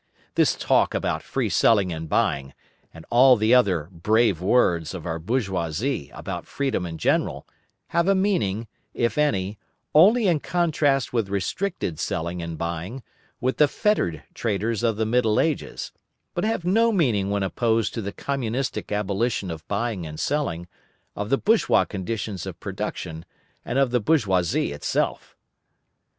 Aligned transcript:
This 0.33 0.55
talk 0.55 0.95
about 0.95 1.21
free 1.21 1.47
selling 1.47 1.93
and 1.93 2.09
buying, 2.09 2.55
and 2.91 3.05
all 3.11 3.35
the 3.35 3.53
other 3.53 3.87
"brave 3.91 4.41
words" 4.41 4.95
of 4.95 5.05
our 5.05 5.19
bourgeoisie 5.19 6.09
about 6.11 6.47
freedom 6.47 6.87
in 6.87 6.97
general, 6.97 7.47
have 7.89 8.07
a 8.07 8.15
meaning, 8.15 8.67
if 8.95 9.15
any, 9.19 9.59
only 9.93 10.25
in 10.25 10.39
contrast 10.39 11.13
with 11.13 11.29
restricted 11.29 11.99
selling 11.99 12.41
and 12.41 12.57
buying, 12.57 13.03
with 13.39 13.57
the 13.57 13.67
fettered 13.67 14.23
traders 14.33 14.81
of 14.81 14.95
the 14.97 15.05
Middle 15.05 15.39
Ages, 15.39 15.91
but 16.33 16.43
have 16.43 16.65
no 16.65 16.91
meaning 16.91 17.29
when 17.29 17.43
opposed 17.43 17.93
to 17.93 18.01
the 18.01 18.11
Communistic 18.11 18.91
abolition 18.91 19.51
of 19.51 19.67
buying 19.67 20.07
and 20.07 20.19
selling, 20.19 20.67
of 21.15 21.29
the 21.29 21.37
bourgeois 21.37 21.85
conditions 21.85 22.47
of 22.47 22.59
production, 22.59 23.23
and 23.63 23.77
of 23.77 23.91
the 23.91 23.99
bourgeoisie 23.99 24.71
itself. 24.71 25.35